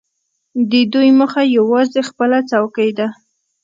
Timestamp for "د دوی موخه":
0.71-1.41